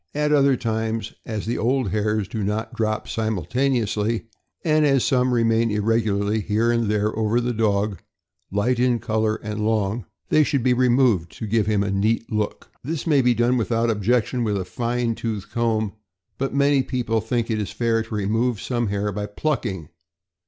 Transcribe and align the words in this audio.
At 0.15 0.31
other 0.31 0.57
times, 0.57 1.13
as 1.27 1.45
the 1.45 1.59
old 1.59 1.89
hairs 1.91 2.27
do 2.27 2.43
not 2.43 2.73
drop 2.73 3.07
simultaneously, 3.07 4.25
and 4.65 4.83
as 4.83 5.03
some 5.03 5.31
remain 5.31 5.69
irregularly 5.69 6.41
here 6.41 6.71
and 6.71 6.85
there 6.89 7.15
over 7.15 7.39
the 7.39 7.53
dog, 7.53 8.01
light 8.51 8.79
in 8.79 8.97
color 8.97 9.35
and 9.43 9.63
long, 9.63 10.07
they 10.29 10.43
should 10.43 10.63
be 10.63 10.73
removed 10.73 11.31
to 11.33 11.45
give 11.45 11.67
him 11.67 11.83
a 11.83 11.91
neat 11.91 12.31
look. 12.31 12.71
This 12.83 13.05
may 13.05 13.21
be 13.21 13.35
done 13.35 13.57
without 13.57 13.91
objection 13.91 14.43
with 14.43 14.57
a 14.57 14.65
fine 14.65 15.13
tooth 15.13 15.51
comb, 15.51 15.93
but 16.39 16.51
many 16.51 16.81
people 16.81 17.21
think 17.21 17.51
it 17.51 17.63
fair 17.69 18.01
to 18.01 18.15
remove 18.15 18.59
some 18.59 18.87
hair 18.87 19.11
by 19.11 19.27
plucking. 19.27 19.89